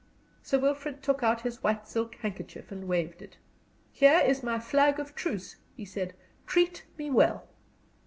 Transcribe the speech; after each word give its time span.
Sir 0.41 0.57
Wilfrid 0.57 1.03
took 1.03 1.21
out 1.21 1.41
his 1.41 1.61
white 1.61 1.87
silk 1.87 2.15
handkerchief 2.15 2.71
and 2.71 2.87
waved 2.87 3.21
it. 3.21 3.37
"Here 3.91 4.17
is 4.19 4.41
my 4.41 4.59
flag 4.59 4.99
of 4.99 5.13
truce," 5.13 5.57
he 5.77 5.85
said. 5.85 6.15
"Treat 6.47 6.83
me 6.97 7.11
well." 7.11 7.47